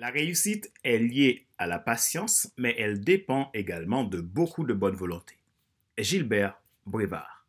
[0.00, 4.94] La réussite est liée à la patience, mais elle dépend également de beaucoup de bonne
[4.94, 5.34] volonté.
[5.98, 7.44] Gilbert Brevard.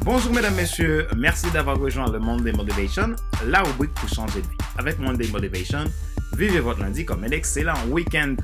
[0.00, 3.14] Bonjour mesdames, messieurs, merci d'avoir rejoint le Monday Motivation,
[3.46, 4.56] la rubrique pour changer de vie.
[4.76, 5.84] Avec Monday Motivation,
[6.36, 8.34] vivez votre lundi comme un excellent week-end.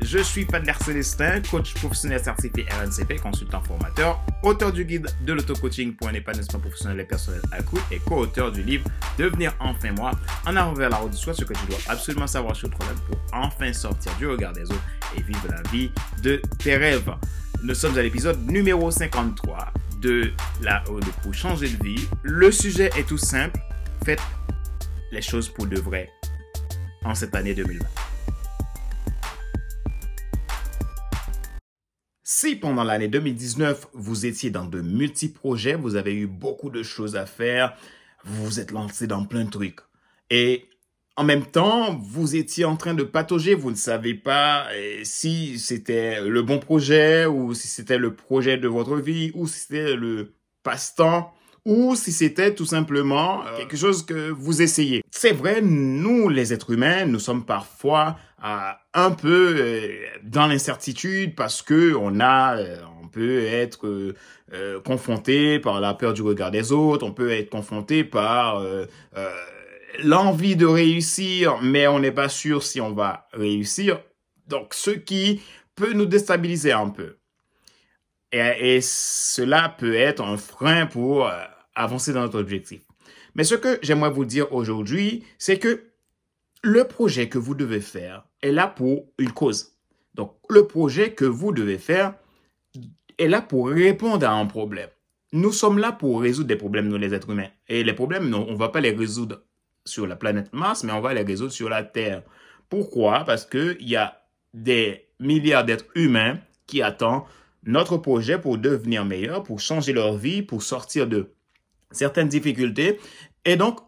[0.00, 5.94] Je suis Padler Célestin, coach professionnel certifié RNCP, consultant formateur, auteur du guide de l'auto-coaching
[5.94, 8.84] pour un épanouissement professionnel et personnel accru et co-auteur du livre
[9.18, 10.12] Devenir enfin moi,
[10.46, 12.96] en avant vers la route du soi, ce que tu dois absolument savoir sur problème
[13.06, 15.90] pour enfin sortir du regard des autres et vivre la vie
[16.22, 17.10] de tes rêves.
[17.62, 22.06] Nous sommes à l'épisode numéro 53 de la route pour changer de vie.
[22.22, 23.58] Le sujet est tout simple.
[24.04, 24.22] Faites
[25.10, 26.10] les choses pour de vrai
[27.02, 27.84] en cette année 2020.
[32.38, 37.16] Si pendant l'année 2019, vous étiez dans de multi-projets, vous avez eu beaucoup de choses
[37.16, 37.74] à faire,
[38.26, 39.80] vous vous êtes lancé dans plein de trucs.
[40.28, 40.68] Et
[41.16, 45.58] en même temps, vous étiez en train de patauger, vous ne savez pas eh, si
[45.58, 49.96] c'était le bon projet ou si c'était le projet de votre vie ou si c'était
[49.96, 51.32] le passe-temps
[51.66, 55.02] ou si c'était tout simplement euh, quelque chose que vous essayez.
[55.10, 59.88] C'est vrai, nous, les êtres humains, nous sommes parfois euh, un peu euh,
[60.22, 62.56] dans l'incertitude parce que on a,
[63.02, 64.14] on peut être
[64.84, 68.62] confronté par la peur du regard des autres, on peut être confronté par
[70.04, 74.00] l'envie de réussir, mais on n'est pas sûr si on va réussir.
[74.46, 75.40] Donc, ce qui
[75.74, 77.16] peut nous déstabiliser un peu.
[78.30, 81.28] Et, et cela peut être un frein pour
[81.76, 82.80] avancer dans notre objectif.
[83.34, 85.84] Mais ce que j'aimerais vous dire aujourd'hui, c'est que
[86.62, 89.76] le projet que vous devez faire est là pour une cause.
[90.14, 92.14] Donc, le projet que vous devez faire
[93.18, 94.88] est là pour répondre à un problème.
[95.32, 97.50] Nous sommes là pour résoudre des problèmes, nous les êtres humains.
[97.68, 99.42] Et les problèmes, on ne va pas les résoudre
[99.84, 102.22] sur la planète Mars, mais on va les résoudre sur la Terre.
[102.68, 103.24] Pourquoi?
[103.24, 104.22] Parce qu'il y a
[104.54, 107.24] des milliards d'êtres humains qui attendent
[107.64, 111.35] notre projet pour devenir meilleurs, pour changer leur vie, pour sortir de
[111.90, 112.98] certaines difficultés.
[113.44, 113.80] Et donc,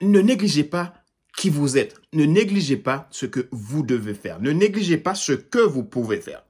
[0.00, 0.94] ne négligez pas
[1.36, 2.00] qui vous êtes.
[2.12, 4.40] Ne négligez pas ce que vous devez faire.
[4.40, 6.44] Ne négligez pas ce que vous pouvez faire.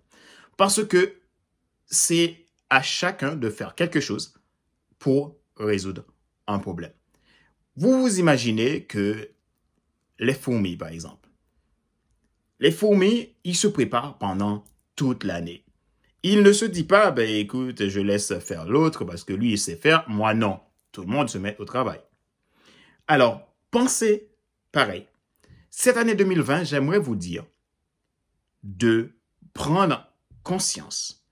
[0.56, 1.16] Parce que
[1.86, 4.34] c'est à chacun de faire quelque chose
[4.98, 6.04] pour résoudre
[6.46, 6.92] un problème.
[7.76, 9.30] Vous vous imaginez que
[10.18, 11.28] les fourmis, par exemple.
[12.58, 15.65] Les fourmis, ils se préparent pendant toute l'année.
[16.28, 19.58] Il ne se dit pas, ben écoute, je laisse faire l'autre parce que lui, il
[19.58, 20.58] sait faire, moi non.
[20.90, 22.00] Tout le monde se met au travail.
[23.06, 24.28] Alors, pensez
[24.72, 25.06] pareil.
[25.70, 27.44] Cette année 2020, j'aimerais vous dire
[28.64, 29.12] de
[29.54, 30.04] prendre
[30.42, 31.24] conscience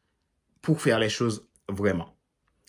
[0.62, 2.16] pour faire les choses vraiment.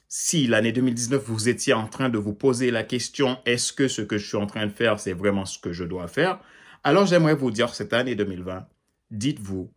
[0.08, 4.02] Si l'année 2019, vous étiez en train de vous poser la question, est-ce que ce
[4.02, 6.40] que je suis en train de faire, c'est vraiment ce que je dois faire?
[6.84, 8.68] Alors j'aimerais vous dire, cette année 2020,
[9.12, 9.72] dites-vous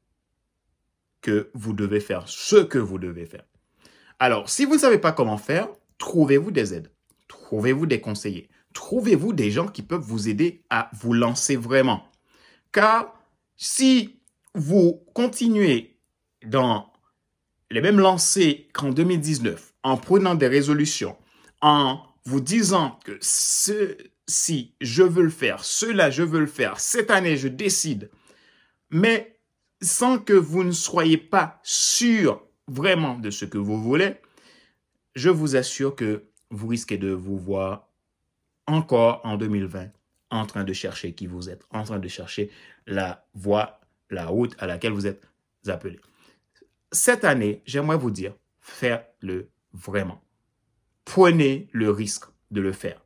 [1.54, 3.44] vous devez faire ce que vous devez faire.
[4.18, 5.68] Alors, si vous ne savez pas comment faire,
[5.98, 6.90] trouvez-vous des aides,
[7.28, 12.04] trouvez-vous des conseillers, trouvez-vous des gens qui peuvent vous aider à vous lancer vraiment.
[12.72, 13.14] Car
[13.56, 14.20] si
[14.54, 15.98] vous continuez
[16.44, 16.92] dans
[17.70, 21.16] les mêmes lancers qu'en 2019, en prenant des résolutions,
[21.60, 27.10] en vous disant que ceci, je veux le faire, cela, je veux le faire, cette
[27.10, 28.10] année, je décide,
[28.90, 29.37] mais
[29.80, 34.16] sans que vous ne soyez pas sûr vraiment de ce que vous voulez,
[35.14, 37.88] je vous assure que vous risquez de vous voir
[38.66, 39.90] encore en 2020
[40.30, 42.50] en train de chercher qui vous êtes, en train de chercher
[42.86, 43.80] la voie,
[44.10, 45.22] la route à laquelle vous êtes
[45.66, 45.98] appelé.
[46.92, 50.22] Cette année, j'aimerais vous dire, faites-le vraiment.
[51.04, 53.02] Prenez le risque de le faire.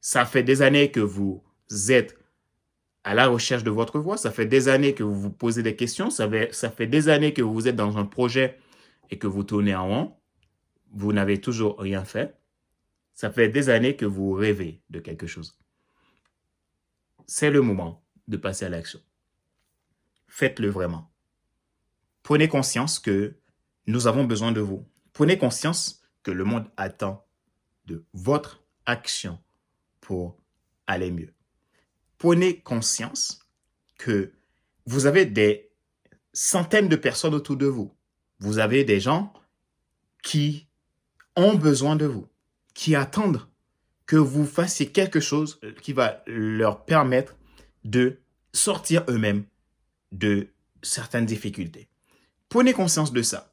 [0.00, 1.42] Ça fait des années que vous
[1.88, 2.18] êtes
[3.06, 4.16] à la recherche de votre voie.
[4.16, 6.10] Ça fait des années que vous vous posez des questions.
[6.10, 8.58] Ça fait, ça fait des années que vous êtes dans un projet
[9.10, 10.16] et que vous tournez en rond.
[10.90, 12.36] Vous n'avez toujours rien fait.
[13.14, 15.56] Ça fait des années que vous rêvez de quelque chose.
[17.26, 19.00] C'est le moment de passer à l'action.
[20.26, 21.08] Faites-le vraiment.
[22.24, 23.36] Prenez conscience que
[23.86, 24.84] nous avons besoin de vous.
[25.12, 27.24] Prenez conscience que le monde attend
[27.84, 29.38] de votre action
[30.00, 30.36] pour
[30.88, 31.35] aller mieux
[32.18, 33.40] prenez conscience
[33.98, 34.32] que
[34.86, 35.70] vous avez des
[36.32, 37.92] centaines de personnes autour de vous.
[38.38, 39.32] Vous avez des gens
[40.22, 40.68] qui
[41.34, 42.28] ont besoin de vous,
[42.74, 43.46] qui attendent
[44.06, 47.36] que vous fassiez quelque chose qui va leur permettre
[47.84, 48.20] de
[48.52, 49.44] sortir eux-mêmes
[50.12, 50.48] de
[50.82, 51.88] certaines difficultés.
[52.48, 53.52] Prenez conscience de ça.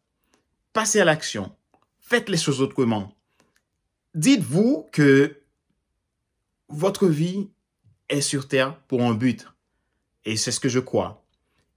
[0.71, 1.55] Passez à l'action.
[1.99, 3.15] Faites les choses autrement.
[4.13, 5.41] Dites-vous que
[6.69, 7.49] votre vie
[8.09, 9.47] est sur Terre pour un but.
[10.25, 11.23] Et c'est ce que je crois.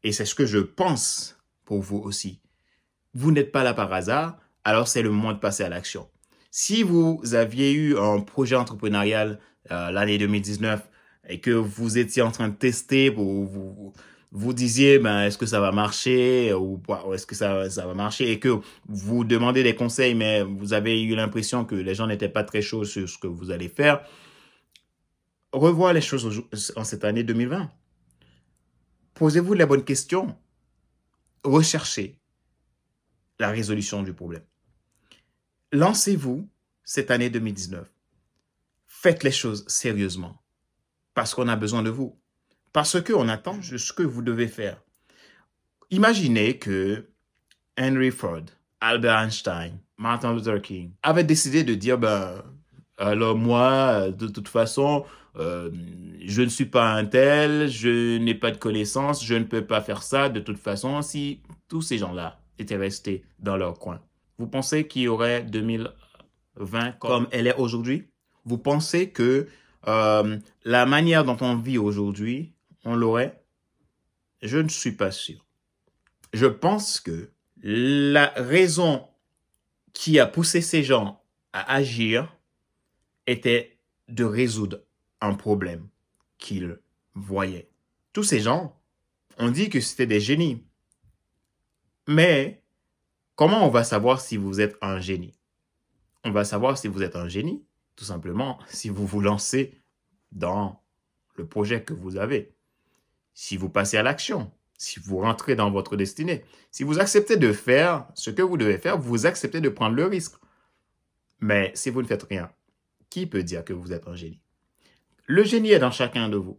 [0.02, 2.40] Et c'est ce que je pense pour vous aussi.
[3.14, 6.08] Vous n'êtes pas là par hasard, alors c'est le moment de passer à l'action.
[6.50, 9.38] Si vous aviez eu un projet entrepreneurial
[9.70, 10.88] euh, l'année 2019
[11.28, 13.92] et que vous étiez en train de tester, vous, vous,
[14.32, 16.80] vous disiez, ben, est-ce que ça va marcher ou,
[17.12, 21.02] est-ce que ça, ça va marcher et que vous demandez des conseils, mais vous avez
[21.02, 24.02] eu l'impression que les gens n'étaient pas très chauds sur ce que vous allez faire,
[25.58, 26.42] revoir les choses
[26.76, 27.70] en cette année 2020.
[29.14, 30.36] Posez-vous les bonnes questions.
[31.44, 32.18] Recherchez
[33.38, 34.44] la résolution du problème.
[35.72, 36.48] Lancez-vous
[36.84, 37.88] cette année 2019.
[38.86, 40.42] Faites les choses sérieusement
[41.14, 42.18] parce qu'on a besoin de vous.
[42.72, 44.82] Parce qu'on attend ce que vous devez faire.
[45.90, 47.08] Imaginez que
[47.78, 48.44] Henry Ford,
[48.80, 52.42] Albert Einstein, Martin Luther King avaient décidé de dire, ben,
[52.98, 55.04] alors moi, de toute façon,
[55.36, 55.70] euh,
[56.24, 59.80] je ne suis pas un tel, je n'ai pas de connaissances, je ne peux pas
[59.82, 60.28] faire ça.
[60.28, 64.00] De toute façon, si tous ces gens-là étaient restés dans leur coin,
[64.38, 68.08] vous pensez qu'il y aurait 2020 comme elle est aujourd'hui?
[68.44, 69.46] Vous pensez que
[69.88, 72.52] euh, la manière dont on vit aujourd'hui,
[72.84, 73.42] on l'aurait?
[74.42, 75.44] Je ne suis pas sûr.
[76.32, 77.30] Je pense que
[77.62, 79.06] la raison
[79.92, 81.22] qui a poussé ces gens
[81.52, 82.35] à agir
[83.26, 83.78] était
[84.08, 84.82] de résoudre
[85.20, 85.88] un problème
[86.38, 86.78] qu'ils
[87.14, 87.68] voyaient.
[88.12, 88.80] Tous ces gens
[89.38, 90.64] ont dit que c'était des génies.
[92.06, 92.62] Mais
[93.34, 95.34] comment on va savoir si vous êtes un génie?
[96.24, 97.64] On va savoir si vous êtes un génie,
[97.94, 99.80] tout simplement, si vous vous lancez
[100.32, 100.82] dans
[101.36, 102.54] le projet que vous avez,
[103.34, 107.52] si vous passez à l'action, si vous rentrez dans votre destinée, si vous acceptez de
[107.52, 110.34] faire ce que vous devez faire, vous acceptez de prendre le risque.
[111.40, 112.50] Mais si vous ne faites rien,
[113.16, 114.42] qui peut dire que vous êtes un génie?
[115.24, 116.58] Le génie est dans chacun de vous.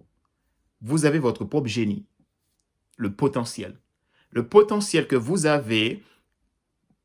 [0.81, 2.07] Vous avez votre propre génie,
[2.95, 3.77] le potentiel.
[4.31, 6.03] Le potentiel que vous avez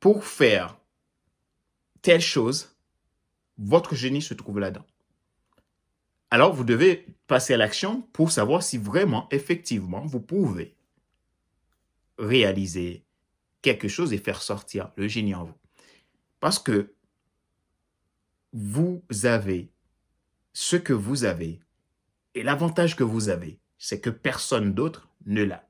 [0.00, 0.78] pour faire
[2.00, 2.74] telle chose,
[3.58, 4.86] votre génie se trouve là-dedans.
[6.30, 10.74] Alors, vous devez passer à l'action pour savoir si vraiment, effectivement, vous pouvez
[12.16, 13.04] réaliser
[13.60, 15.58] quelque chose et faire sortir le génie en vous.
[16.40, 16.94] Parce que
[18.52, 19.72] vous avez
[20.52, 21.60] ce que vous avez.
[22.34, 25.68] Et l'avantage que vous avez, c'est que personne d'autre ne l'a.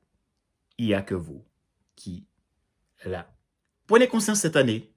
[0.79, 1.44] Il n'y a que vous
[1.96, 2.26] qui
[3.05, 3.32] l'a.
[3.87, 4.93] Prenez conscience cette année,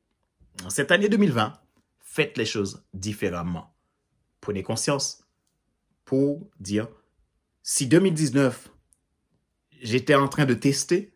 [0.69, 1.59] cette année 2020,
[1.99, 3.75] faites les choses différemment.
[4.41, 5.23] Prenez conscience
[6.05, 6.87] pour dire,
[7.63, 8.69] si 2019,
[9.81, 11.13] j'étais en train de tester,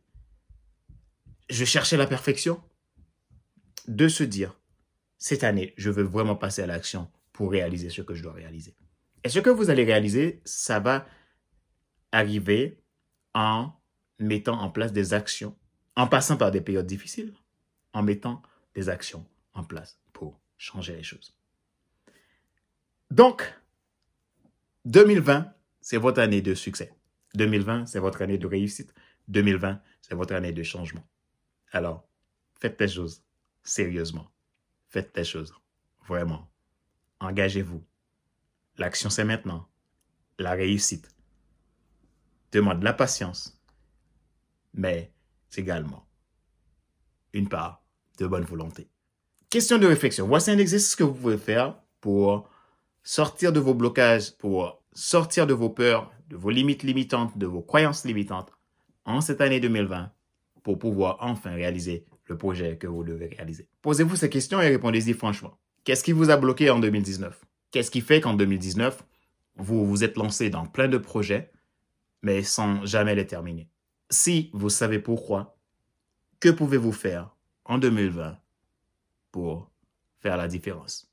[1.49, 2.61] je cherchais la perfection,
[3.87, 4.58] de se dire,
[5.19, 8.75] cette année, je veux vraiment passer à l'action pour réaliser ce que je dois réaliser.
[9.23, 11.05] Et ce que vous allez réaliser, ça va
[12.11, 12.81] arriver
[13.33, 13.73] en
[14.17, 15.55] mettant en place des actions,
[15.95, 17.33] en passant par des périodes difficiles,
[17.93, 18.41] en mettant
[18.73, 21.35] des actions en place pour changer les choses.
[23.11, 23.53] Donc,
[24.85, 26.93] 2020, c'est votre année de succès.
[27.35, 28.93] 2020, c'est votre année de réussite.
[29.27, 31.05] 2020, c'est votre année de changement.
[31.71, 32.07] Alors,
[32.59, 33.23] faites les choses
[33.63, 34.31] sérieusement.
[34.89, 35.53] Faites des choses.
[36.07, 36.49] Vraiment.
[37.19, 37.83] Engagez-vous.
[38.77, 39.67] L'action, c'est maintenant.
[40.37, 41.09] La réussite
[42.51, 43.61] demande de la patience,
[44.73, 45.13] mais
[45.55, 46.07] également
[47.33, 47.83] une part
[48.17, 48.89] de bonne volonté.
[49.49, 50.27] Question de réflexion.
[50.27, 52.49] Voici un exercice que vous pouvez faire pour
[53.03, 57.61] sortir de vos blocages, pour sortir de vos peurs, de vos limites limitantes, de vos
[57.61, 58.51] croyances limitantes
[59.05, 60.11] en cette année 2020
[60.63, 63.67] pour pouvoir enfin réaliser le projet que vous devez réaliser.
[63.81, 65.57] Posez-vous ces questions et répondez-y franchement.
[65.83, 69.03] Qu'est-ce qui vous a bloqué en 2019 Qu'est-ce qui fait qu'en 2019,
[69.57, 71.51] vous vous êtes lancé dans plein de projets,
[72.21, 73.67] mais sans jamais les terminer?
[74.09, 75.57] Si vous savez pourquoi,
[76.39, 78.37] que pouvez-vous faire en 2020
[79.31, 79.71] pour
[80.19, 81.08] faire la différence?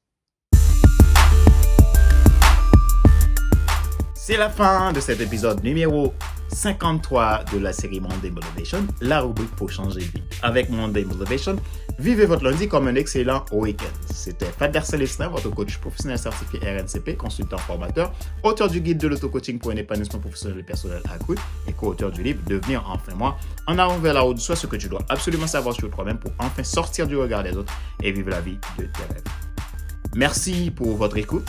[4.27, 6.13] C'est la fin de cet épisode numéro
[6.49, 10.23] 53 de la série Monday Motivation, la rubrique pour changer de vie.
[10.43, 11.55] Avec Monday Motivation,
[12.01, 13.85] vivez votre lundi comme un excellent week-end.
[14.13, 19.61] C'était Fader Célestin, votre coach professionnel certifié RNCP, consultant formateur, auteur du guide de l'auto-coaching
[19.61, 21.37] pour un épanouissement professionnel et personnel accru
[21.69, 24.75] et co-auteur du livre Devenir enfin moi, en avant vers la route, soit ce que
[24.75, 28.31] tu dois absolument savoir sur toi-même pour enfin sortir du regard des autres et vivre
[28.31, 29.23] la vie de tes rêves.
[30.17, 31.49] Merci pour votre écoute.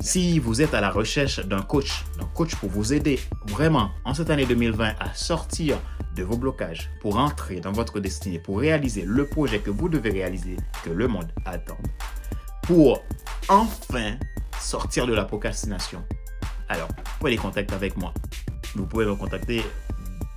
[0.00, 4.14] Si vous êtes à la recherche d'un coach, d'un coach pour vous aider vraiment en
[4.14, 5.78] cette année 2020 à sortir
[6.14, 10.10] de vos blocages, pour entrer dans votre destinée, pour réaliser le projet que vous devez
[10.10, 11.78] réaliser, que le monde attend,
[12.62, 13.02] pour
[13.48, 14.16] enfin
[14.60, 16.02] sortir de la procrastination,
[16.68, 16.88] alors
[17.18, 18.12] prenez contact avec moi.
[18.74, 19.62] Vous pouvez me contacter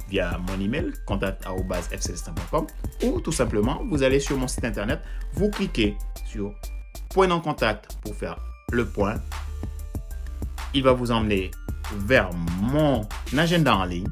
[0.10, 2.68] via mon email contact.fcelestin.com
[3.04, 5.02] ou tout simplement vous allez sur mon site internet,
[5.34, 6.54] vous cliquez sur
[7.10, 8.38] point en contact pour faire
[8.72, 9.16] le point.
[10.74, 11.52] Il va vous emmener
[11.96, 12.30] vers
[12.62, 14.08] mon agenda en ligne.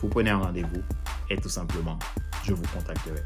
[0.00, 0.82] Vous prenez un rendez-vous
[1.30, 1.98] et tout simplement,
[2.44, 3.22] je vous contacterai.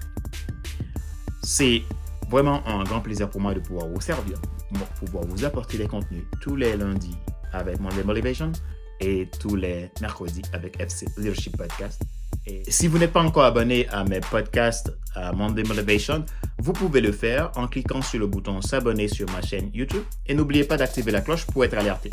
[1.42, 1.82] C'est
[2.30, 4.38] vraiment un grand plaisir pour moi de pouvoir vous servir,
[4.72, 7.16] de pouvoir vous apporter les contenus tous les lundis
[7.52, 8.52] avec mon Motivation
[9.00, 12.02] et tous les mercredis avec FC Leadership Podcast.
[12.46, 16.24] Et si vous n'êtes pas encore abonné à mes podcasts à Monday Motivation,
[16.58, 20.34] vous pouvez le faire en cliquant sur le bouton s'abonner sur ma chaîne YouTube et
[20.34, 22.10] n'oubliez pas d'activer la cloche pour être alerté.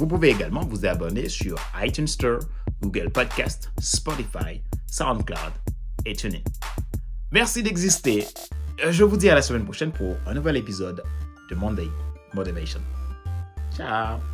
[0.00, 2.38] Vous pouvez également vous abonner sur iTunes Store,
[2.80, 5.52] Google Podcast, Spotify, SoundCloud
[6.06, 6.40] et TuneIn.
[7.32, 8.26] Merci d'exister.
[8.88, 11.02] Je vous dis à la semaine prochaine pour un nouvel épisode
[11.50, 11.88] de Monday
[12.32, 12.80] Motivation.
[13.76, 14.29] Ciao